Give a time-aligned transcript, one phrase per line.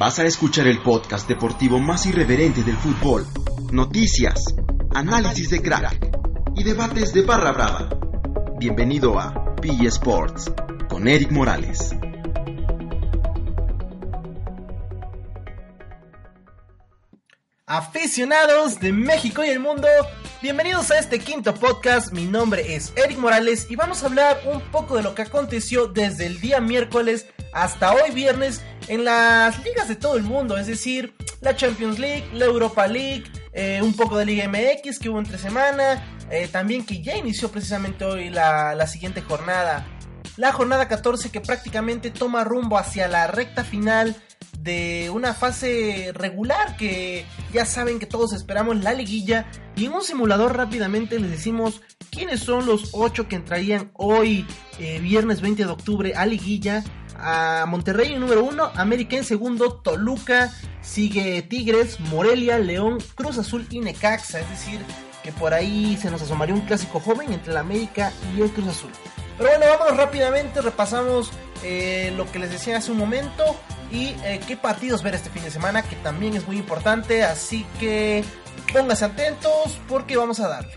[0.00, 3.26] Vas a escuchar el podcast deportivo más irreverente del fútbol.
[3.70, 4.46] Noticias,
[4.94, 6.16] análisis de crack
[6.56, 7.90] y debates de barra brava.
[8.58, 10.50] Bienvenido a PE Sports
[10.88, 11.94] con Eric Morales.
[17.66, 19.86] Aficionados de México y el mundo,
[20.40, 22.10] bienvenidos a este quinto podcast.
[22.12, 25.88] Mi nombre es Eric Morales y vamos a hablar un poco de lo que aconteció
[25.88, 30.66] desde el día miércoles hasta hoy viernes en las ligas de todo el mundo, es
[30.66, 33.22] decir, la Champions League, la Europa League,
[33.52, 37.52] eh, un poco de Liga MX que hubo entre semana, eh, también que ya inició
[37.52, 39.86] precisamente hoy la, siguiente jornada,
[40.36, 44.16] la jornada 14 que prácticamente toma rumbo hacia la recta final
[44.58, 49.46] de una fase regular que ya saben que todos esperamos la liguilla.
[49.76, 54.44] Y en un simulador rápidamente les decimos quiénes son los 8 que entrarían hoy
[54.80, 56.82] eh, viernes 20 de octubre a liguilla
[57.22, 60.52] a Monterrey en número 1, América en segundo, Toluca,
[60.82, 64.80] sigue Tigres, Morelia, León, Cruz Azul y Necaxa, es decir,
[65.22, 68.68] que por ahí se nos asomaría un clásico joven entre la América y el Cruz
[68.68, 68.90] Azul.
[69.36, 71.30] Pero bueno, vamos rápidamente, repasamos
[71.62, 73.56] eh, lo que les decía hace un momento
[73.90, 77.66] y eh, qué partidos ver este fin de semana, que también es muy importante, así
[77.78, 78.24] que
[78.72, 80.72] pónganse atentos porque vamos a darle.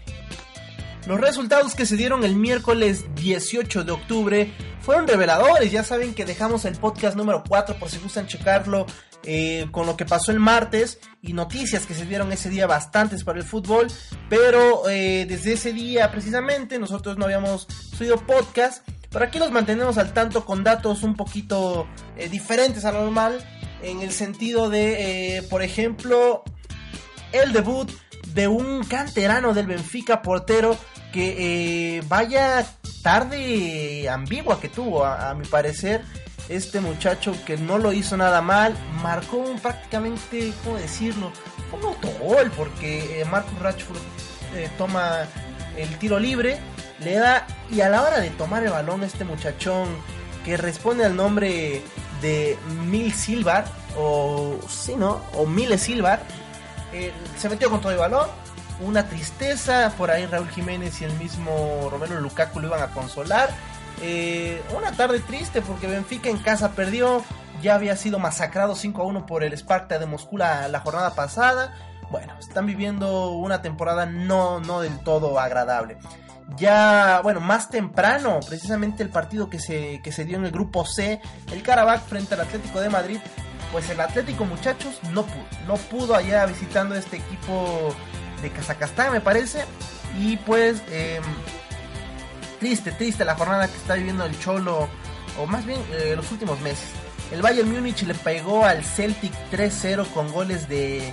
[1.06, 5.70] Los resultados que se dieron el miércoles 18 de octubre fueron reveladores.
[5.70, 8.86] Ya saben que dejamos el podcast número 4 por si gustan checarlo
[9.24, 13.26] eh, con lo que pasó el martes y noticias que se dieron ese día bastantes
[13.26, 13.88] para el fútbol.
[14.30, 17.68] Pero eh, desde ese día precisamente nosotros no habíamos
[17.98, 18.88] subido podcast.
[19.12, 23.46] Pero aquí los mantenemos al tanto con datos un poquito eh, diferentes a lo normal.
[23.82, 26.46] En el sentido de, por ejemplo,
[27.34, 27.92] el debut
[28.34, 30.78] de un canterano del Benfica portero
[31.12, 32.66] que eh, vaya
[33.02, 36.02] tarde ambigua que tuvo, a, mi parecer.
[36.50, 41.32] Este muchacho que no lo hizo nada mal, marcó un prácticamente, ¿cómo decirlo?
[41.72, 43.98] Un autogol, porque eh, Marcus Rashford
[44.56, 45.26] eh, toma
[45.78, 46.60] el tiro libre,
[47.00, 49.88] le da, y a la hora de tomar el balón, este muchachón
[50.44, 51.82] que responde al nombre
[52.22, 52.58] de
[52.88, 53.66] Mil Silvar,
[53.98, 55.22] o sí, ¿no?
[55.36, 56.24] O Mile Silvar,
[57.38, 58.30] se metió con todo el balón,
[58.82, 59.94] una tristeza.
[59.98, 63.50] Por ahí Raúl Jiménez y el mismo Romero Lukaku lo iban a consolar.
[64.02, 67.24] Eh, una tarde triste porque Benfica en casa perdió.
[67.62, 71.74] Ya había sido masacrado 5 a 1 por el Sparta de Moscú la, jornada pasada.
[72.12, 75.98] Bueno, están viviendo una temporada no, no del todo agradable.
[76.58, 80.86] Ya, bueno, más temprano, precisamente el partido que se, que se dio en el grupo
[80.86, 81.22] C,
[81.52, 83.20] el Karabakh frente al Atlético de Madrid,
[83.74, 85.46] pues el Atlético, muchachos, no pudo.
[85.68, 87.94] No pudo allá visitando este equipo
[88.44, 89.66] de Kazajstán, me parece.
[90.18, 91.24] Y pues, em,
[92.60, 94.88] triste, triste la jornada que está viviendo el Cholo,
[95.40, 96.86] o más bien eh, los últimos meses.
[97.32, 101.12] El Bayern Múnich le pegó al Celtic 3-0 con goles de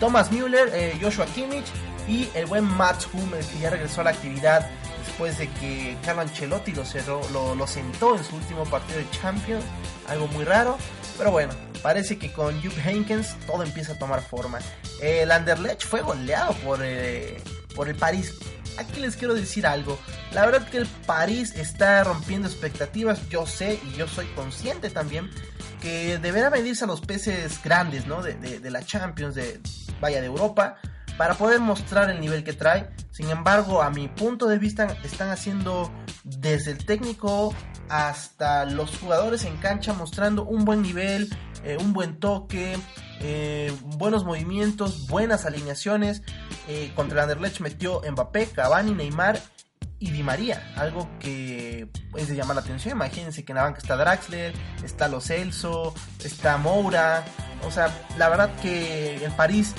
[0.00, 1.66] Thomas Müller, eh, Joshua Kimmich
[2.08, 4.68] y el buen Mats Hummels que ya regresó a la actividad
[5.06, 9.08] después de que Carlo Ancelotti lo, cerró, lo, lo sentó en su último partido de
[9.10, 9.64] Champions,
[10.08, 10.76] algo muy raro.
[11.16, 14.58] Pero bueno, parece que con Jupp Heynckes todo empieza a tomar forma.
[15.00, 17.42] El Anderlecht fue goleado por, eh,
[17.74, 18.34] por el París.
[18.78, 19.98] Aquí les quiero decir algo.
[20.32, 23.28] La verdad que el París está rompiendo expectativas.
[23.28, 25.30] Yo sé y yo soy consciente también
[25.80, 28.22] que deberá medirse a los peces grandes, ¿no?
[28.22, 29.60] De, de la Champions, de
[30.00, 30.76] vaya de Europa,
[31.20, 32.88] para poder mostrar el nivel que trae.
[33.10, 35.92] Sin embargo, a mi punto de vista, están haciendo
[36.24, 37.54] desde el técnico
[37.90, 41.28] hasta los jugadores en cancha mostrando un buen nivel,
[41.62, 42.74] eh, un buen toque,
[43.20, 46.22] eh, buenos movimientos, buenas alineaciones.
[46.68, 49.38] Eh, contra el Anderlecht metió Mbappé, Cavani, Neymar
[50.00, 52.96] y Di María, algo que es de llamar la atención.
[52.96, 55.94] Imagínense que en la banca está Draxler, está Lo Celso,
[56.24, 57.24] está Moura.
[57.66, 59.74] O sea, la verdad que en París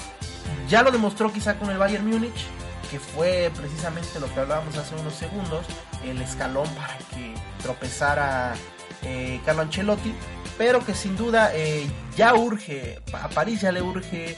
[0.70, 2.46] ya lo demostró quizá con el Bayern Múnich,
[2.92, 5.66] que fue precisamente lo que hablábamos hace unos segundos,
[6.06, 7.34] el escalón para que
[7.64, 8.54] tropezara
[9.02, 10.14] eh, Carlo Ancelotti,
[10.56, 14.38] pero que sin duda eh, ya urge, a París ya le urge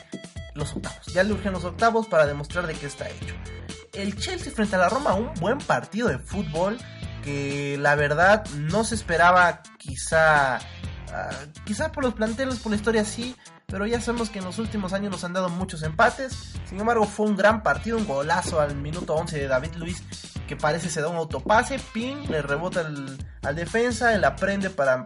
[0.53, 3.35] los octavos, ya le urgen los octavos para demostrar de qué está hecho.
[3.93, 6.77] El Chelsea frente a la Roma, un buen partido de fútbol
[7.23, 11.29] que la verdad no se esperaba quizá, ah,
[11.65, 13.35] quizá por los planteles, por la historia sí,
[13.67, 16.53] pero ya sabemos que en los últimos años nos han dado muchos empates.
[16.65, 20.03] Sin embargo, fue un gran partido, un golazo al minuto 11 de David Luis,
[20.47, 22.85] que parece se da un autopase, ping, le rebota
[23.43, 25.05] al defensa, él aprende para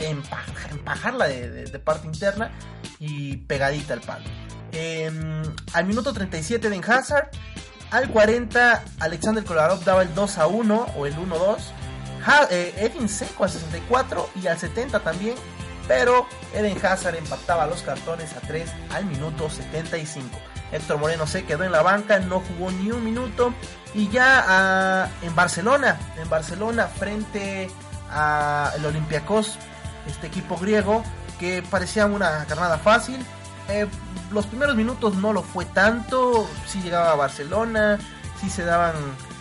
[0.00, 2.50] empajarla de, parte interna
[2.98, 4.24] y pegadita al palo.
[4.72, 5.42] Em,
[5.72, 7.30] al minuto 37 de Hazard,
[7.90, 11.72] al 40 Alexander Kolarov daba el 2 a 1 o el 1 2.
[12.50, 15.34] Eh, Seco al 64 y al 70 también
[15.88, 20.38] pero Eden Hazard empataba los cartones a 3 al minuto 75.
[20.70, 23.54] Héctor Moreno se quedó en la banca, no jugó ni un minuto
[23.94, 27.70] y ya ah, en Barcelona, en Barcelona frente
[28.12, 29.58] al Olympiacos,
[30.06, 31.02] este equipo griego
[31.40, 33.24] que parecía una carnada fácil.
[33.68, 33.86] Eh,
[34.30, 37.98] los primeros minutos no lo fue tanto, si llegaba a Barcelona,
[38.40, 38.94] si se daban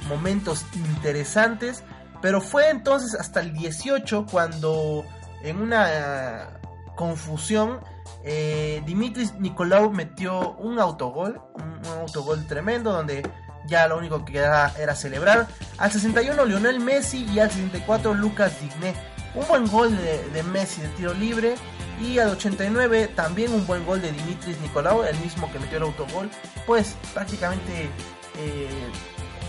[0.07, 1.83] momentos interesantes,
[2.21, 5.05] pero fue entonces hasta el 18 cuando
[5.43, 6.59] en una
[6.95, 7.79] confusión
[8.23, 13.29] eh, Dimitris Nicolau metió un autogol, un, autogol tremendo donde
[13.67, 15.47] ya lo único que quedaba era celebrar.
[15.77, 18.93] Al 61 Lionel Messi y al 64 Lucas Digné.
[19.35, 21.55] Un buen gol de, Messi de tiro libre.
[21.99, 25.83] Y al 89 también un buen gol de Dimitris Nicolau, el mismo que metió el
[25.83, 26.29] autogol.
[26.65, 27.89] Pues prácticamente
[28.37, 28.69] eh,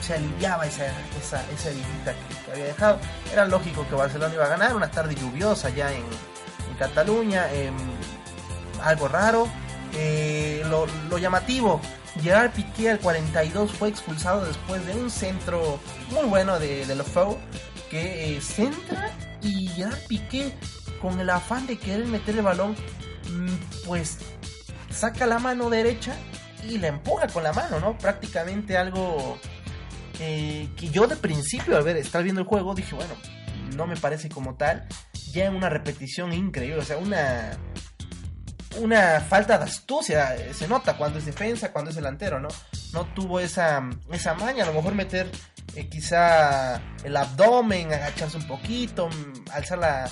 [0.00, 0.87] se aliviaba esa,
[1.21, 2.99] esa, esa que, había dejado.
[3.33, 6.05] Era lógico que Barcelona iba a ganar, una tarde lluviosa ya en,
[6.79, 7.75] Cataluña, em,
[8.83, 9.49] algo raro.
[9.95, 11.81] Eh, lo, llamativo,
[12.23, 15.81] Gerard Piqué al 42 fue expulsado después de un centro
[16.11, 17.37] muy bueno de, de Lofau
[17.91, 19.11] que eh, centra
[19.43, 20.53] y Gerard Piqué
[21.00, 22.77] con el afán de querer meter el balón
[23.31, 24.19] mm, pues
[24.91, 26.17] saca la mano derecha
[26.69, 27.97] y la empuja con la mano, ¿no?
[27.97, 29.39] Prácticamente algo
[30.21, 33.15] eh, que yo de principio, al ver, estar viendo el juego, dije, bueno,
[33.77, 34.87] no me parece como tal.
[35.33, 37.59] Ya en una repetición increíble, o sea, una
[38.81, 42.49] una falta de astucia, eh, se nota cuando es defensa, cuando es delantero, ¿no?
[42.93, 45.31] No tuvo esa, esa maña, a lo mejor meter
[45.75, 50.11] eh, quizá el abdomen, agacharse un poquito, mm, alzar la,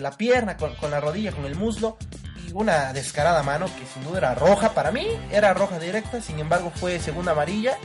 [0.00, 1.96] la pierna con, con, la rodilla, con el muslo,
[2.46, 6.38] y una descarada mano que sin duda era roja, para mí era roja directa, sin
[6.38, 7.76] embargo fue segunda amarilla,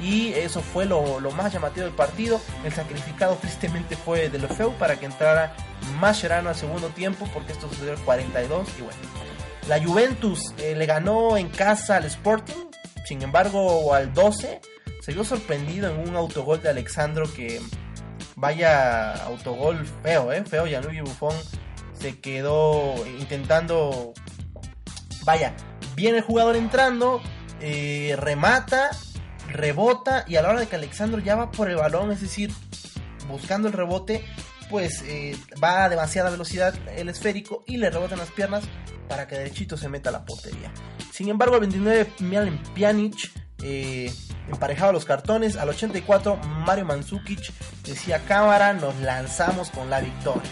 [0.00, 2.40] y eso fue lo, más llamativo del partido.
[2.64, 5.54] El sacrificado tristemente fue de Lefeu para que entrara
[5.98, 8.98] Mascherano al segundo tiempo porque esto sucedió el 42 y bueno.
[9.68, 12.70] La Juventus eh, le ganó en casa al Sporting,
[13.06, 14.60] sin embargo al 12
[15.00, 17.62] se vio sorprendido en un autogol de Alexandro que
[18.44, 21.34] vaya autogol feo, eh, feo, Gianluigi Buffon
[21.98, 24.12] se quedó intentando
[25.24, 25.56] vaya,
[25.96, 27.22] viene el jugador entrando,
[27.62, 28.90] eh, remata
[29.48, 32.52] rebota y a la hora de que Alexandro ya va por el balón, es decir,
[33.28, 34.22] buscando el rebote,
[34.68, 38.64] pues eh, va a demasiada velocidad el esférico y le rebota en las piernas
[39.08, 40.70] para que derechito se meta la portería.
[41.10, 43.32] Sin embargo, al 29 Milan Pjanic
[43.62, 44.12] eh,
[44.48, 45.56] emparejaba los cartones.
[45.56, 47.52] Al 84 Mario Mandzukic
[47.84, 50.50] decía cámara, nos lanzamos con la victoria.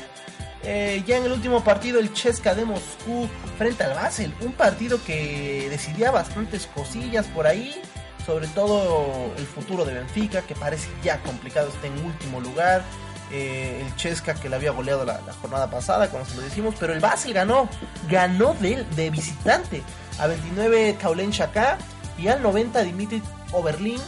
[0.64, 3.28] Eh, ya en el último partido el Chesca de Moscú
[3.58, 7.82] frente al Basel, un partido que decidía bastantes cosillas por ahí
[8.24, 12.82] sobre todo el futuro de Benfica, que parece ya complicado, está en último lugar.
[13.30, 16.92] Eh, el Chesca que le había goleado la, jornada pasada, como se lo decimos, pero
[16.92, 17.68] el Basel ganó,
[18.10, 19.82] ganó de, de visitante
[20.18, 21.78] a 29 Kaulen Shaka
[22.22, 23.22] y al 90 Dimitri
[23.52, 23.98] Oberlin,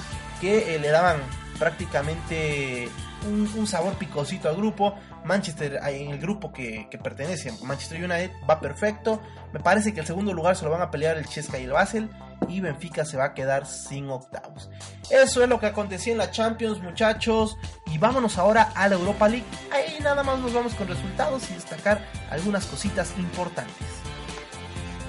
[0.41, 1.19] que eh, le daban
[1.59, 2.89] prácticamente
[3.29, 4.95] un, sabor picosito al grupo.
[5.25, 9.21] Manchester, en el grupo que, que, pertenece Manchester United, va perfecto.
[9.53, 11.73] Me parece que el segundo lugar se lo van a pelear el Chesca y el
[11.73, 12.11] Basel
[12.49, 14.71] y Benfica se va a quedar sin octavos.
[15.11, 17.57] Eso es lo que aconteció en la Champions, muchachos.
[17.87, 19.47] Y vámonos ahora a la Europa League.
[19.73, 24.04] Ahí nada más nos vamos con resultados y destacar algunas cositas importantes.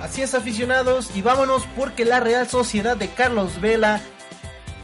[0.06, 4.00] Así es, aficionados, y vámonos porque la Real Sociedad de Carlos Vela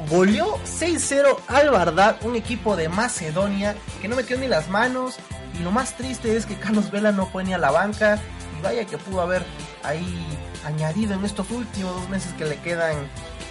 [0.10, 5.18] goleó 6-0 al Bardad, un equipo de Macedonia que no metió ni las manos.
[5.60, 8.20] Y lo más triste es que Carlos Vela no fue ni a la banca.
[8.58, 9.46] Y vaya que pudo haber
[9.84, 10.26] ahí
[10.66, 12.98] añadido en estos últimos dos meses que le quedan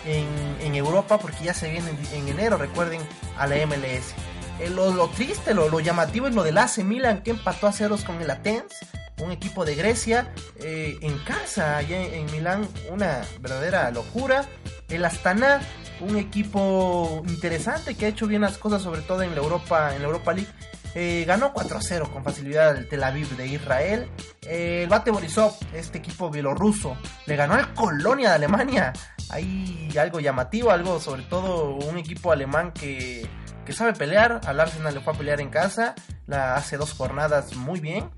[0.04, 3.00] en, Europa, porque ya se viene en, enero, recuerden,
[3.38, 4.12] a la MLS.
[4.58, 8.20] Eh, lo, triste, lo, llamativo es lo del AC Milan que empató a ceros con
[8.20, 8.74] el Athens,
[9.22, 14.44] un equipo de Grecia, eh, en casa, allá en, Milán, una verdadera locura.
[14.88, 15.60] El Astana,
[16.00, 20.02] un equipo interesante que ha hecho bien las cosas, sobre todo en la Europa, en
[20.02, 20.50] la Europa League
[20.94, 24.08] eh, ganó 4-0 con facilidad el Tel Aviv de Israel.
[24.42, 26.96] Eh, el Bate Borisov, este equipo bielorruso,
[27.26, 28.92] le ganó al Colonia de Alemania.
[29.28, 33.28] Hay algo llamativo, algo sobre todo un equipo alemán que,
[33.64, 34.40] que sabe pelear.
[34.46, 35.94] Al Arsenal le fue a pelear en casa.
[36.26, 38.10] La hace dos jornadas muy bien.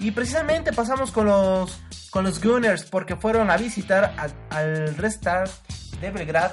[0.00, 1.80] Y precisamente pasamos con los,
[2.10, 5.52] con los Gunners porque fueron a visitar al, al Restart
[6.00, 6.52] de Belgrad.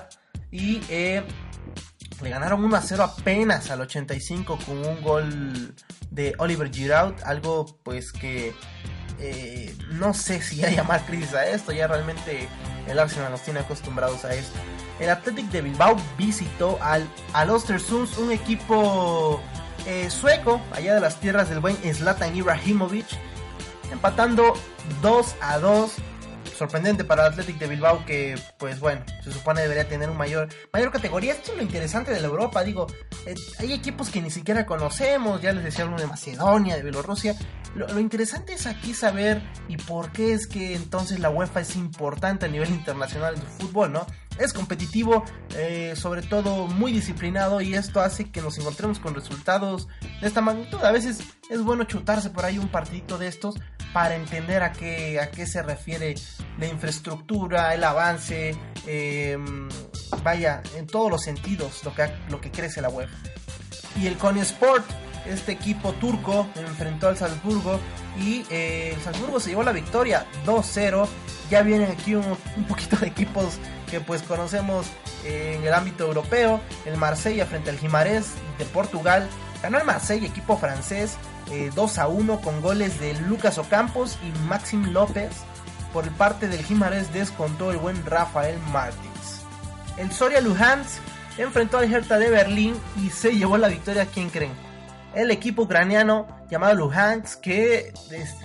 [0.51, 1.24] Y eh,
[2.22, 5.75] le ganaron 1 a 0 apenas al 85 con un gol
[6.12, 7.13] de Oliver Giroud.
[7.24, 8.54] Algo pues que
[9.20, 11.72] eh, no sé si ya llamar crisis a esto.
[11.72, 12.50] Ya realmente
[12.88, 14.58] el Arsenal nos tiene acostumbrados a esto.
[15.00, 19.39] El Athletic de Bilbao visitó al, al Ostersund, un equipo
[19.86, 23.06] eh, sueco, allá de las tierras del buen Zlatan Ibrahimovic.
[23.91, 24.53] Empatando
[25.01, 25.91] 2 a 2
[26.58, 30.50] sorprendente para el Athletic de Bilbao que, pues bueno, se supone debería tener un mayor,
[30.74, 31.34] mayor categoría.
[31.34, 32.88] Esto es lo interesante de la Europa, digo,
[33.25, 37.36] eh, hay equipos que ni siquiera conocemos, ya les decía uno de Macedonia, de Bielorrusia.
[37.75, 42.48] Lo, interesante es aquí saber y por qué es que entonces la UEFA es importante
[42.48, 44.08] a nivel internacional en el fútbol, ¿no?
[44.39, 45.24] Es competitivo,
[45.56, 49.88] eh, sobre todo muy disciplinado y esto hace que nos encontremos con resultados
[50.22, 50.84] de esta magnitud.
[50.84, 53.56] A veces es bueno chutarse por ahí un partidito de estos
[53.94, 56.15] para entender a qué, a qué se refiere
[56.60, 59.70] la infraestructura, el avance, em,
[60.24, 63.10] vaya, en todos los sentidos lo que, lo que crece la web.
[64.00, 64.86] Y el Sport,
[65.25, 67.79] este equipo turco, enfrentó al Salzburgo
[68.20, 71.08] y eh, el Salzburgo se llevó la victoria 2-0.
[71.50, 73.58] Ya vienen aquí un, poquito de equipos
[73.89, 74.86] que pues conocemos
[75.25, 76.62] en el ámbito europeo.
[76.86, 79.27] El Marsella frente al Gimarés de Portugal.
[79.63, 81.17] Ganó el Marsella, equipo francés,
[81.74, 85.32] 2 eh, a 1 con goles de Lucas Ocampos y Maxim López.
[85.94, 89.44] Por parte del Gimarés descontó el buen Rafael Martins.
[89.98, 91.01] El Soria Luhansk
[91.38, 94.06] enfrentó al Hertha de Berlín y se llevó la victoria.
[94.06, 94.51] ¿Quién creen?
[95.16, 97.94] El equipo ucraniano llamado Luhansk que,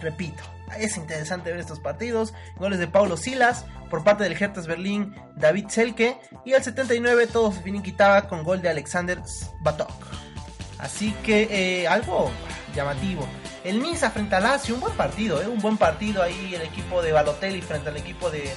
[0.01, 0.43] repito,
[0.79, 2.33] es interesante ver estos partidos.
[2.57, 7.53] Goles de Paulo Silas por parte del Hertha Berlín, David Selke y el 79 todo
[7.53, 9.21] se finiquitaba con gol de Alexander
[9.61, 9.91] Batok.
[10.79, 11.49] Así que
[11.83, 12.31] eh, algo
[12.75, 13.26] llamativo.
[13.64, 15.47] El Niza frente a Lazio, un buen partido, ¿eh?
[15.47, 18.52] un buen partido ahí el equipo de Balotelli frente al equipo de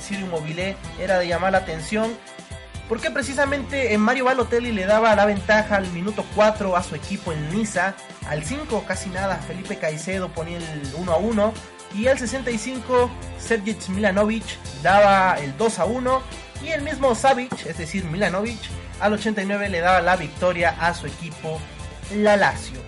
[0.00, 2.16] Sirio Immobilier era de llamar la atención.
[2.88, 7.32] Porque precisamente en Mario Balotelli le daba la ventaja al minuto 4 a su equipo
[7.32, 7.94] en Niza.
[8.28, 11.52] Al 5 casi nada, Felipe Caicedo ponía el 1 a 1.
[11.94, 14.44] Y al 65 Sergej Milanovic
[14.82, 16.22] daba el 2 a 1.
[16.62, 18.58] Y el mismo Savic, es decir Milanovic,
[19.00, 21.60] al 89 le daba la victoria a su equipo,
[22.16, 22.80] la Lazio.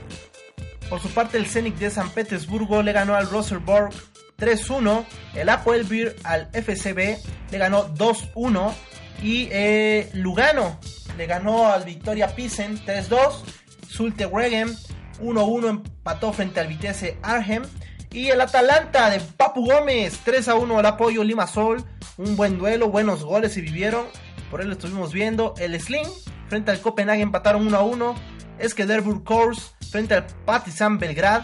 [0.91, 3.91] Por su parte, el Zenit de San Petersburgo le ganó al Rosenborg
[4.37, 5.05] 3-1.
[5.37, 7.17] El Apoel Beer al FCB
[7.53, 8.73] le ganó 2-1.
[9.23, 10.81] Y eh, Lugano
[11.17, 13.35] le ganó al Victoria Pisen 3-2.
[13.89, 14.69] Sulte Regen
[15.21, 17.63] 1-1 empató frente al Vitesse Arnhem.
[18.11, 21.85] Y el Atalanta de Papu Gómez 3-1 al apoyo Limasol.
[22.17, 24.07] Un buen duelo, buenos goles se vivieron.
[24.51, 25.55] Por él lo estuvimos viendo.
[25.59, 26.09] El Sling
[26.49, 28.17] frente al Copenhague empataron 1-1.
[28.61, 31.43] Es que Derburg Course frente al Partizan Belgrad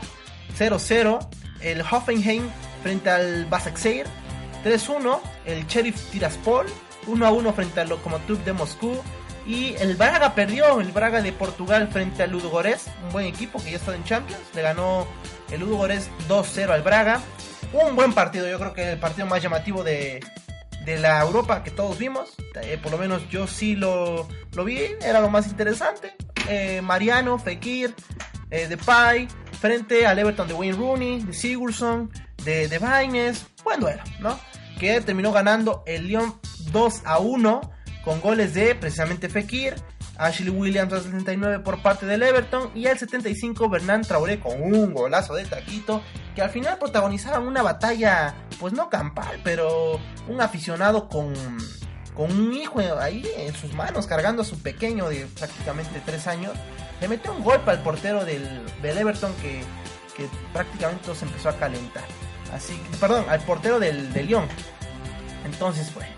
[0.59, 1.29] 0-0.
[1.63, 2.49] El Hoffenheim
[2.83, 4.07] frente al Basaksehir
[4.65, 5.19] 3-1.
[5.47, 6.67] El Sheriff Tiraspol
[7.07, 9.01] 1-1 frente al Lokomotiv de Moscú.
[9.47, 13.71] Y el Braga perdió, el Braga de Portugal frente al Ludogorets, un buen equipo que
[13.71, 14.43] ya está en Champions.
[14.55, 15.07] Le ganó
[15.51, 17.21] el Ludogorets 2-0 al Braga.
[17.73, 20.21] Un buen partido, yo creo que el partido más llamativo de,
[20.87, 22.35] de la Europa que todos vimos.
[22.63, 26.15] Eh, por lo menos yo sí lo, lo vi, era lo más interesante.
[26.49, 27.95] Eh, Mariano, Fekir,
[28.51, 29.29] eh, Depay,
[29.61, 32.11] frente al Everton de Wayne Rooney, de Sigurdsson,
[32.45, 32.79] de, de
[33.65, 34.39] buen duelo, ¿no?
[34.79, 36.39] Que terminó ganando el Lyon
[36.71, 37.73] 2 a 1
[38.05, 39.75] con goles de precisamente Fekir,
[40.19, 44.93] Ashley Williams al 79 por parte del Everton y al 75 Bernard Traoré con un
[44.93, 46.03] golazo de taquito
[46.35, 51.35] que al final protagonizaron una batalla pues no campal, pero un aficionado con
[52.15, 56.53] con un hijo ahí en sus manos cargando a su pequeño de prácticamente 3 años
[57.01, 59.63] le metió un golpe al portero del, Everton que,
[60.53, 62.05] prácticamente se empezó a calentar.
[62.55, 64.49] Así perdón, al portero del, del Lyon.
[65.45, 66.16] Entonces fue.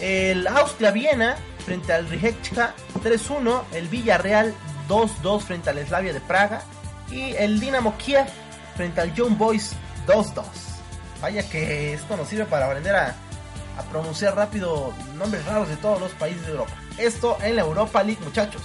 [0.00, 3.62] El Austria-Viena frente al Rijeka 3-1.
[3.72, 4.54] El Villarreal
[4.88, 6.62] 2-2 frente al Slavia de Praga.
[7.10, 8.26] Y el Dinamo Kiev
[8.76, 9.72] frente al Young Boys
[10.06, 10.42] 2-2.
[11.20, 13.14] Vaya que esto nos sirve para aprender a,
[13.76, 16.72] a pronunciar rápido nombres raros de todos los países de Europa.
[16.96, 18.62] Esto en la Europa League, muchachos.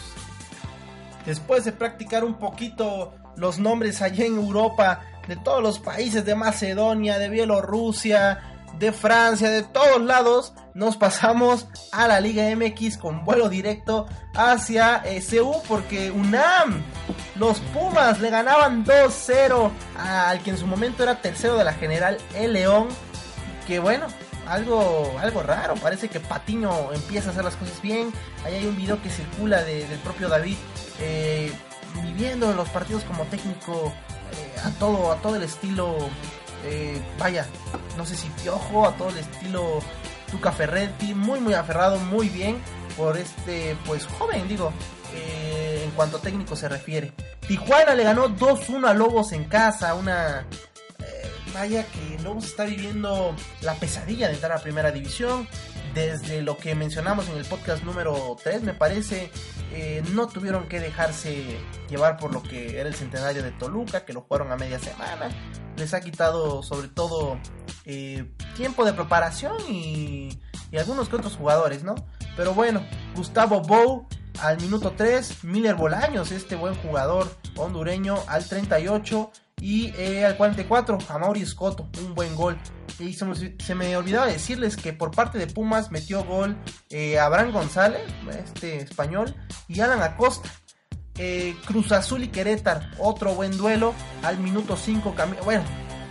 [1.25, 6.35] Después de practicar un poquito los nombres allá en Europa de todos los países de
[6.35, 13.23] Macedonia, de Bielorrusia, de Francia, de todos lados, nos pasamos a la Liga MX con
[13.23, 15.23] vuelo directo hacia eh,
[15.67, 16.83] porque UNAM,
[17.35, 22.17] los Pumas le ganaban 2-0 al que en su momento era tercero de la general,
[22.35, 22.87] el León,
[23.67, 24.07] que bueno,
[24.47, 25.75] algo, algo raro.
[25.75, 28.11] Parece que Patiño empieza a hacer las cosas bien.
[28.43, 30.57] Ahí hay un video que circula del propio David
[30.99, 31.51] eh,
[32.03, 33.93] viviendo los partidos como técnico
[34.31, 35.97] eh, a todo, a todo el estilo.
[36.65, 37.45] Eh, vaya,
[37.97, 39.79] no sé si piojo, a todo el estilo
[40.31, 42.57] Tuca Ferretti, muy muy aferrado, muy bien
[42.97, 44.73] por este pues joven, digo,
[45.13, 47.13] en cuanto técnico se refiere.
[47.47, 50.45] Tijuana le ganó 2-1 a Lobos en casa, una
[51.55, 55.47] vaya que Lobos está viviendo la pesadilla de entrar a primera división.
[55.95, 59.31] Desde lo que mencionamos en el podcast número 3, me parece,
[59.71, 61.57] eh, no tuvieron que dejarse
[61.89, 65.29] llevar por lo que era el centenario de Toluca, que lo jugaron a media semana.
[65.77, 67.39] Les ha quitado sobre todo
[67.85, 70.37] eh, tiempo de preparación y,
[70.69, 71.95] y, algunos que otros jugadores, ¿no?
[72.35, 72.85] Pero bueno,
[73.15, 74.05] Gustavo Bou
[74.41, 80.97] al minuto 3, Miller Bolaños, este buen jugador hondureño, al 38 y eh, al 44,
[81.09, 81.45] a Mauri
[82.03, 82.57] un buen gol.
[82.99, 86.57] Y se me, se me, olvidaba decirles que por parte de Pumas metió gol
[86.89, 88.01] eh, Abraham González,
[88.43, 89.35] este español,
[89.67, 90.49] y Alan Acosta.
[91.17, 95.15] Eh, Cruz Azul y Querétaro, otro buen duelo al minuto 5.
[95.45, 95.63] Bueno,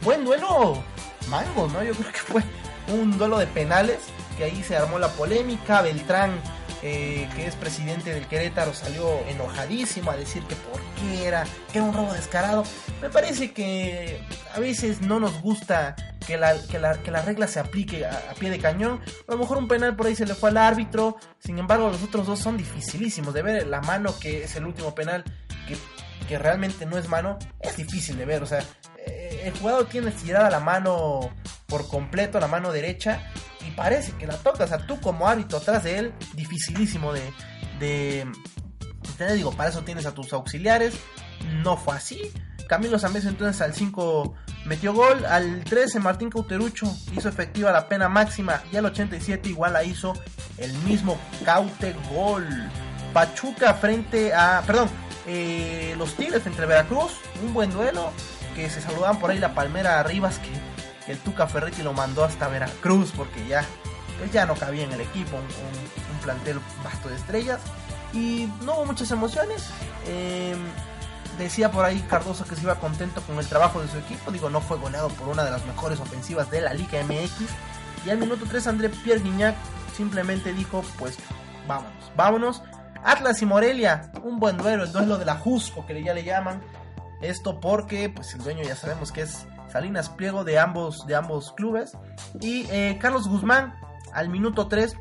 [0.02, 0.82] buen duelo,
[1.28, 1.82] mango, ¿no?
[1.84, 2.42] Yo creo que fue
[2.88, 3.98] un duelo de penales,
[4.38, 5.82] que ahí se armó la polémica.
[5.82, 6.40] Beltrán
[6.86, 11.78] eh, que es presidente del Querétaro, salió enojadísimo a decir que por qué era, que
[11.78, 12.62] era un robo descarado.
[13.00, 14.20] Me parece que
[14.54, 18.34] a veces no nos gusta que la, que la, que la regla se aplique a,
[18.38, 19.00] pie de cañón.
[19.26, 22.02] A lo mejor un penal por ahí se le fue al árbitro, sin embargo los
[22.02, 23.66] otros dos son dificilísimos de ver.
[23.66, 25.24] La mano que es el último penal,
[25.66, 25.78] que,
[26.28, 28.42] que realmente no es mano, es difícil de ver.
[28.42, 28.62] O sea,
[29.06, 31.30] eh, el jugador tiene estirada la mano
[31.66, 33.22] por completo, la mano derecha,
[33.76, 34.64] parece que la toca.
[34.64, 37.32] O sea, tú como árbitro atrás de él, dificilísimo de,
[37.78, 38.26] de,
[39.18, 40.94] te digo, para eso tienes a tus auxiliares.
[41.62, 42.32] No fue así.
[42.68, 45.24] Camilo Zambés entonces al 5 metió gol.
[45.26, 48.62] Al 13 Martín Cauterucho hizo efectiva la pena máxima.
[48.72, 50.14] Y al 87 igual la hizo
[50.58, 52.46] el mismo Caute gol.
[53.12, 54.62] Pachuca frente a...
[54.66, 54.88] Perdón.
[55.26, 57.12] Eh, los Tigres entre Veracruz.
[57.44, 58.10] Un buen duelo.
[58.54, 60.73] Que se saludaban por ahí la Palmera Rivas que
[61.04, 63.64] que el Tuca Ferretti lo mandó hasta Veracruz porque ya,
[64.18, 67.60] pues ya no cabía en el equipo, un, plantel vasto de estrellas.
[68.14, 69.68] Y no hubo muchas emociones.
[70.06, 70.56] Eh,
[71.38, 74.30] decía por ahí Cardoso que se iba contento con el trabajo de su equipo.
[74.30, 78.06] Digo, no fue goleado por una de las mejores ofensivas de la Liga MX.
[78.06, 79.56] Y al minuto 3 André Pierre Guignac
[79.96, 81.18] simplemente dijo, pues
[81.66, 82.62] vámonos, vámonos.
[83.02, 86.62] Atlas y Morelia, un buen duelo, el duelo de la Jusco que ya le llaman.
[87.20, 91.52] Esto porque pues el dueño ya sabemos que es Salinas Pliego de ambos, de ambos
[91.52, 91.98] clubes.
[92.40, 93.74] Y eh, Carlos Guzmán
[94.12, 94.96] al minuto 3,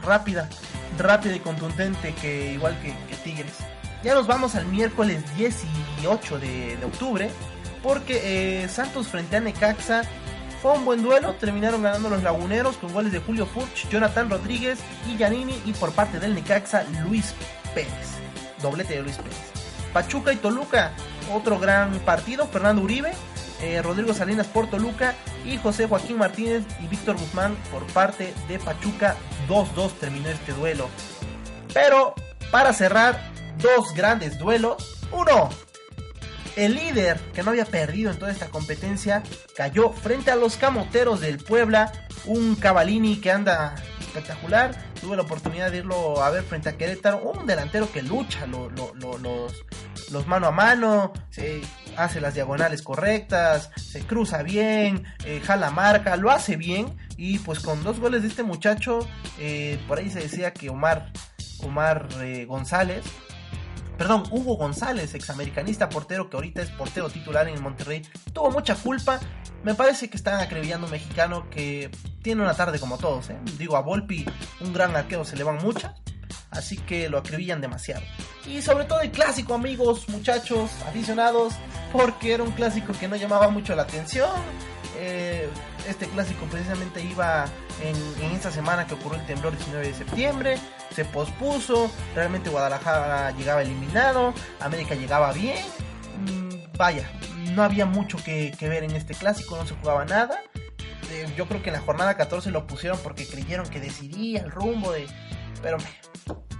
[0.00, 0.48] rápida,
[0.96, 3.56] rápida y contundente, que igual que, Tigres.
[4.04, 7.30] Ya nos vamos al miércoles 18 de, de octubre,
[7.82, 10.02] porque eh, Santos frente a Necaxa
[10.62, 14.78] fue un buen duelo, terminaron ganando los laguneros con goles de Julio Furch, Jonathan Rodríguez
[15.08, 17.34] y Giannini, y por parte del Necaxa, Luis
[17.74, 17.90] Pérez.
[18.62, 19.50] Doblete de Luis Pérez.
[19.92, 20.92] Pachuca y Toluca,
[21.34, 23.12] otro gran partido, Fernando Uribe,
[23.60, 25.14] eh, Rodrigo Salinas por Toluca
[25.44, 29.16] y José Joaquín Martínez y Víctor Guzmán por parte de Pachuca.
[29.48, 30.88] 2-2 terminó este duelo.
[31.72, 32.14] Pero
[32.50, 35.06] para cerrar, dos grandes duelos.
[35.12, 35.50] Uno,
[36.56, 39.22] el líder que no había perdido en toda esta competencia
[39.56, 41.92] cayó frente a los camoteros del Puebla.
[42.24, 44.74] Un Cavalini que anda espectacular.
[45.00, 47.18] Tuve la oportunidad de irlo a ver frente a Querétaro.
[47.18, 49.52] Un delantero que lucha lo, lo, lo, los,
[50.10, 51.62] los mano a mano, se
[51.96, 56.96] hace las diagonales correctas, se cruza bien, eh, jala marca, lo hace bien.
[57.16, 59.06] Y pues con dos goles de este muchacho,
[59.38, 61.12] eh, por ahí se decía que Omar,
[61.62, 63.04] Omar eh, González,
[63.96, 69.18] perdón, Hugo González, examericanista portero que ahorita es portero titular en Monterrey, tuvo mucha culpa.
[69.62, 71.90] Me parece que están acribillando un mexicano que
[72.22, 73.30] tiene una tarde como todos.
[73.58, 74.24] Digo, a Volpi,
[74.60, 75.92] un gran arquero, se le van muchas.
[76.56, 78.02] Así que lo acribillan demasiado.
[78.46, 81.54] Y sobre todo el clásico, amigos, muchachos, aficionados,
[81.92, 84.30] porque era un clásico que no llamaba mucho la atención.
[84.98, 85.48] Eh,
[85.88, 87.44] este clásico precisamente iba
[87.82, 90.58] en, esta semana que ocurrió el temblor 19 de septiembre,
[90.94, 95.64] se pospuso, realmente Guadalajara llegaba eliminado, América llegaba bien,
[96.24, 97.08] mm, vaya,
[97.54, 100.40] no había mucho que, que, ver en este clásico, no se jugaba nada.
[101.12, 104.50] Eh, yo creo que en la jornada 14 lo pusieron porque creyeron que decidía el
[104.50, 105.06] rumbo de...
[105.62, 105.78] Pero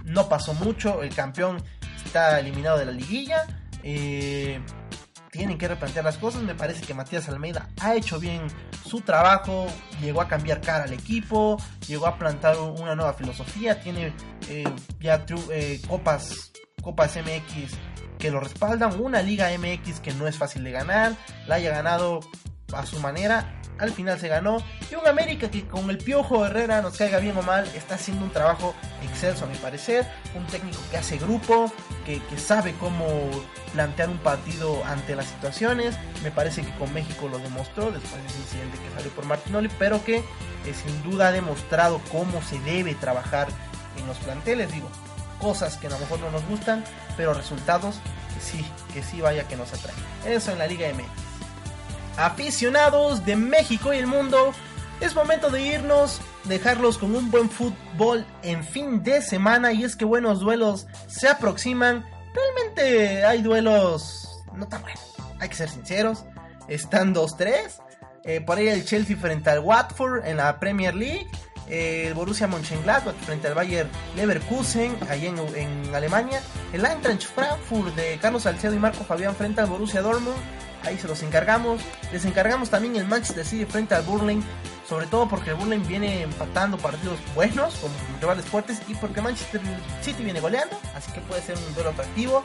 [0.07, 1.63] no pasó mucho, el campeón
[2.03, 3.45] está eliminado de la liguilla.
[3.83, 4.59] Eh,
[5.31, 6.41] tienen que replantear las cosas.
[6.41, 8.47] Me parece que Matías Almeida ha hecho bien
[8.87, 9.67] su trabajo,
[10.01, 14.13] llegó a cambiar cara al equipo, llegó a plantar una nueva filosofía, tiene
[14.49, 14.63] eh,
[14.99, 17.73] ya eh, copas, copas MX
[18.17, 21.15] que lo respaldan, una liga MX que no es fácil de ganar,
[21.45, 22.21] la haya ganado
[22.73, 23.56] a su manera.
[23.79, 24.57] Al final se ganó.
[24.91, 28.25] Y un América que con el Piojo Herrera, nos caiga bien o mal, está haciendo
[28.25, 30.07] un trabajo excelso a mi parecer.
[30.35, 31.71] Un técnico que hace grupo,
[32.05, 33.05] que, sabe cómo
[33.73, 35.95] plantear un partido ante las situaciones.
[36.23, 39.69] Me parece que con México lo demostró después de ese incidente que salió por Martinoli,
[39.77, 40.23] pero que,
[40.63, 43.47] que sin duda ha demostrado cómo se debe trabajar
[43.99, 44.71] en los planteles.
[44.71, 44.89] Digo,
[45.39, 46.83] cosas que a lo mejor no nos gustan,
[47.15, 47.99] pero resultados
[48.33, 49.97] que sí, que sí vaya que nos atraen.
[50.25, 51.26] Eso en la Liga MX
[52.17, 54.53] aficionados de México y el mundo.
[54.99, 59.95] Es momento de irnos, dejarlos con un buen fútbol en fin de semana y es
[59.95, 62.03] que buenos duelos se aproximan.
[62.33, 64.27] Realmente hay duelos
[64.57, 66.25] no tan buenos, hay que ser sinceros.
[66.67, 67.81] Están 2-3.
[68.23, 71.27] Eh, por ahí el Chelsea frente al Watford en la Premier League.
[71.69, 76.41] Eh, el Borussia Mönchengladbach frente al Bayer Leverkusen, en, en, Alemania.
[76.73, 80.37] El Eintracht Frankfurt de Carlos Salcedo y Marco Fabián frente al Borussia Dortmund.
[80.87, 81.81] Ahí se los encargamos.
[82.11, 84.41] Les encargamos también el Manchester City frente al Burnley.
[84.87, 88.81] Sobre todo porque el Burnley viene empatando partidos buenos con rivales fuertes.
[88.87, 89.61] Y porque Manchester
[90.01, 90.79] City viene goleando.
[90.95, 92.43] Así que puede ser un duelo atractivo.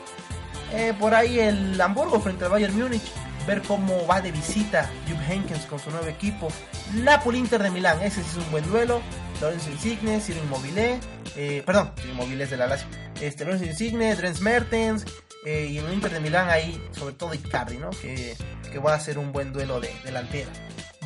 [0.73, 3.03] Eh, por ahí el Hamburgo frente al Bayern Múnich
[3.45, 6.47] ver cómo va de visita Jupp Heynckes con su nuevo equipo.
[6.93, 9.01] Napoli Inter de Milán, ese sí es un buen duelo.
[9.41, 10.99] Lorenzo Insigne, Ciro Inmobile,
[11.35, 12.87] eh, perdón, Ciro Inmobile es de la Lazio.
[13.19, 15.05] Este, Lorenzo Insigne, Drenz Mertens,
[15.45, 17.89] eh, y en el Inter de Milán ahí, sobre todo Icardi, ¿no?
[17.89, 18.35] Que,
[18.71, 20.51] que va a ser un buen duelo de delantera.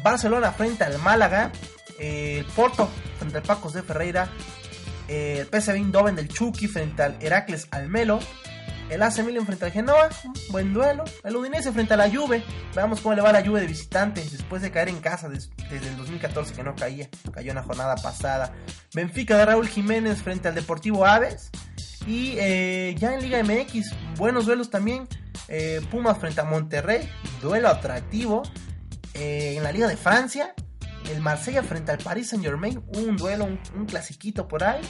[0.04, 1.52] Barcelona frente al Málaga,
[2.00, 4.30] eh, el Porto frente al Pacos de Ferreira,
[5.08, 8.20] el PSV Eindhoven del Chucky frente al Heracles Almelo,
[8.90, 10.10] el AC Milan frente al Genoa,
[10.50, 11.04] buen duelo.
[11.26, 12.42] El Udinese frente a la Juve.
[12.74, 15.98] Veamos cómo le va la Juve de visitante después de caer en casa desde el
[15.98, 17.10] 2014 que no caía.
[17.34, 18.54] Cayó en la jornada pasada.
[18.94, 21.52] Benfica de Raúl Jiménez frente al Deportivo Aves.
[22.08, 25.08] Y eh, ya en Liga MX, buenos duelos también.
[25.50, 27.08] Eh, Pumas frente a Monterrey,
[27.42, 28.44] duelo atractivo.
[29.14, 30.54] Eh, en la Liga de Francia,
[31.12, 34.82] el Marsella frente al Paris Saint Germain, un duelo, un, clasiquito por ahí.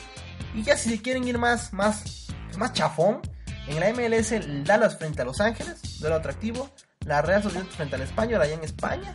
[0.54, 2.28] Y ya si quieren ir más, más,
[2.58, 3.22] más chafón,
[3.68, 6.70] en la MLS, el Dallas frente a Los Ángeles, duelo atractivo.
[7.06, 9.12] La Real Sociedad frente al Español, allá en España.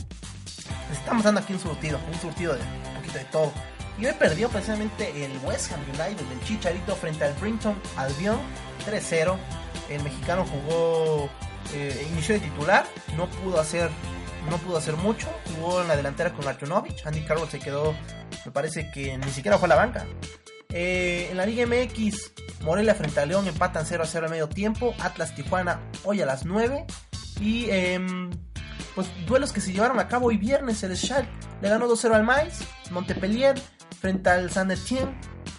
[0.91, 3.53] Estamos dando aquí un surtido, un surtido de un poquito de todo.
[3.99, 8.39] Y hoy perdió precisamente el West Ham United del Chicharito frente al Brinton Albion
[8.87, 9.37] 3-0.
[9.91, 11.29] El mexicano jugó,
[11.75, 13.91] eh, inició de titular, no pudo hacer
[14.51, 15.29] no pudo hacer mucho.
[15.55, 17.07] Jugó en la delantera con Arjunovic.
[17.07, 17.95] Andy Carroll se quedó,
[18.45, 20.07] me parece que ni siquiera fue a la banca.
[20.71, 24.49] Eh, en la Liga MX, Morelia frente a León empatan 0 a 0 al medio
[24.49, 24.95] tiempo.
[25.01, 26.87] Atlas Tijuana hoy a las 9.
[27.41, 28.31] Y em,
[28.95, 30.83] pues duelos que se llevaron a cabo hoy viernes.
[30.83, 32.61] El Schalke le ganó 2-0 al Mais.
[32.91, 33.61] Montpellier
[34.03, 35.15] frente al San Etienne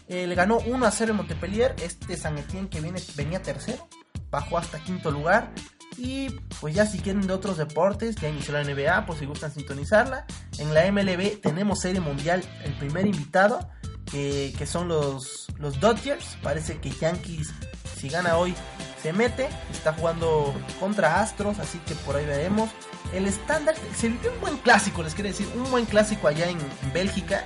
[0.08, 1.76] eh, le ganó 1 a 0 en Montpellier.
[1.82, 3.88] Este San Etienne que viene, venía tercero.
[4.30, 5.52] Bajó hasta quinto lugar.
[5.98, 6.30] Y
[6.60, 10.26] pues ya si quieren de otros deportes, ya inició la NBA, pues si gustan sintonizarla.
[10.58, 13.70] En la MLB tenemos serie mundial, el primer invitado
[14.12, 16.38] que, son los, los Dodgers.
[16.42, 17.54] Parece que Yankees,
[17.96, 18.56] si gana hoy,
[19.02, 19.50] se mete.
[19.72, 22.70] Está jugando contra Astros, así que por ahí veremos.
[23.14, 26.58] El estándar, se vivió un buen clásico, les quiero decir, un buen clásico allá en,
[26.94, 27.46] Bélgica.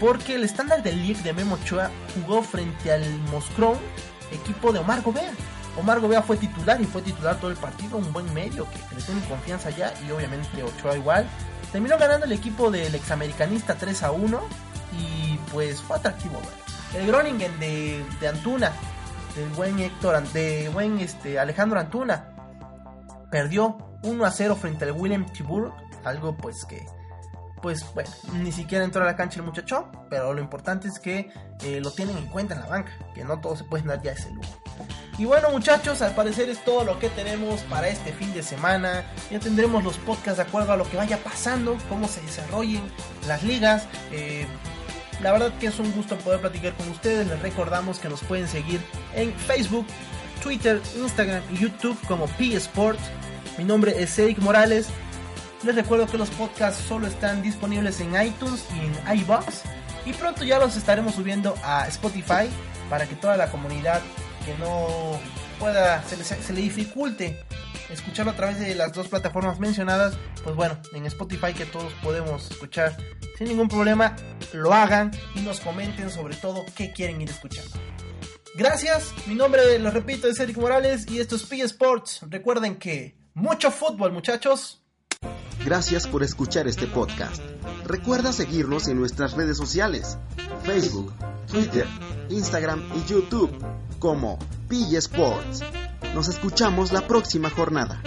[0.00, 3.76] Porque el estándar del League de Memo Ochoa jugó frente al Moscrón,
[4.30, 5.32] equipo de Omar Gobea.
[5.76, 9.02] Omar Gobea fue titular y fue titular todo el partido, un buen medio que, le
[9.02, 11.26] tiene confianza ya y obviamente Ochoa igual.
[11.72, 14.40] Terminó ganando el equipo del examericanista 3 a 1
[14.98, 16.40] y pues fue atractivo
[16.94, 18.72] El Groningen de, de Antuna,
[19.36, 22.34] del buen Héctor, de buen este, Alejandro Antuna,
[23.30, 25.72] perdió 1 a 0 frente al William Tiburg,
[26.04, 26.86] algo pues que
[27.60, 31.30] pues bueno, ni siquiera entró a la cancha el muchacho, pero lo importante es que
[31.62, 34.12] eh, lo tienen en cuenta en la banca, que no todos se pueden dar ya
[34.12, 34.60] ese lujo.
[35.18, 39.04] Y bueno muchachos, al parecer es todo lo que tenemos para este fin de semana.
[39.30, 42.82] Ya tendremos los podcasts de acuerdo a lo que vaya pasando, cómo se desarrollen
[43.26, 43.86] las ligas.
[44.12, 44.46] Eh,
[45.20, 47.26] la verdad que es un gusto poder platicar con ustedes.
[47.26, 48.80] Les recordamos que nos pueden seguir
[49.14, 49.86] en Facebook,
[50.42, 53.02] Twitter, Instagram y YouTube como P Sports.
[53.58, 54.86] Mi nombre es Eric Morales.
[55.64, 59.62] Les recuerdo que los podcasts solo están disponibles en iTunes y en iBox.
[60.06, 62.48] Y pronto ya los estaremos subiendo a Spotify
[62.88, 64.00] para que toda la comunidad
[64.44, 65.18] que no
[65.58, 67.38] pueda, se le, se le dificulte
[67.90, 72.50] escucharlo a través de las dos plataformas mencionadas, pues bueno, en Spotify que todos podemos
[72.50, 72.96] escuchar
[73.36, 74.16] sin ningún problema,
[74.52, 77.70] lo hagan y nos comenten sobre todo qué quieren ir escuchando.
[78.56, 82.20] Gracias, mi nombre, lo repito, es Eric Morales y esto es P Sports.
[82.28, 84.82] Recuerden que mucho fútbol, muchachos.
[85.64, 87.42] Gracias por escuchar este podcast.
[87.84, 90.18] Recuerda seguirnos en nuestras redes sociales,
[90.64, 91.12] Facebook,
[91.50, 91.86] Twitter,
[92.28, 93.50] Instagram y YouTube
[93.98, 95.62] como P Sports.
[96.14, 98.00] Nos escuchamos la próxima jornada.